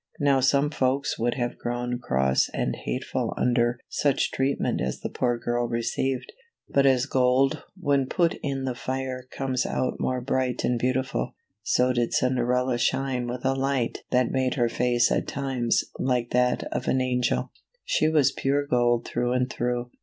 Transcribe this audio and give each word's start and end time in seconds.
Now 0.19 0.39
some 0.39 0.71
folks 0.71 1.19
would 1.19 1.35
have 1.35 1.59
grown 1.59 1.99
cross 1.99 2.49
and 2.55 2.75
hateful 2.75 3.35
under 3.37 3.77
such 3.87 4.31
treatment 4.31 4.81
as 4.81 4.99
the 5.01 5.11
poor 5.11 5.37
girl 5.37 5.67
received; 5.67 6.31
but 6.67 6.87
as 6.87 7.05
gold 7.05 7.61
when 7.79 8.07
put 8.07 8.33
in 8.41 8.63
the 8.63 8.73
fire 8.73 9.27
comes 9.29 9.63
out 9.63 9.97
more 9.99 10.19
bright 10.19 10.63
and 10.63 10.79
beautiful, 10.79 11.35
so 11.61 11.93
did 11.93 12.13
Cinderella 12.13 12.79
shine 12.79 13.27
with 13.27 13.45
a 13.45 13.53
light 13.53 13.99
that 14.09 14.31
made 14.31 14.55
her 14.55 14.69
face 14.69 15.11
at 15.11 15.27
times 15.27 15.83
like 15.99 16.31
that 16.31 16.63
of 16.73 16.87
an 16.87 16.99
angel. 16.99 17.51
She 17.85 18.09
was 18.09 18.31
pure 18.31 18.65
gold 18.65 19.05
through 19.05 19.33
and 19.33 19.51
through. 19.51 19.91